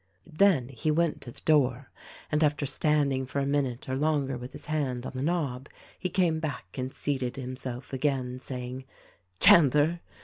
Then 0.25 0.69
he 0.69 0.89
went 0.89 1.21
to 1.21 1.31
the 1.31 1.41
door, 1.41 1.91
and 2.31 2.43
after 2.43 2.65
standing 2.65 3.27
for 3.27 3.37
a 3.37 3.45
minute 3.45 3.87
or 3.87 3.95
longer 3.95 4.35
with 4.35 4.51
his 4.51 4.65
hand 4.65 5.05
on 5.05 5.11
the 5.13 5.21
knob 5.21 5.69
he 5.99 6.09
came 6.09 6.39
back 6.39 6.75
and 6.75 6.91
seated 6.91 7.35
himself 7.35 7.93
again, 7.93 8.39
saying, 8.39 8.85
"Chandler 9.39 9.99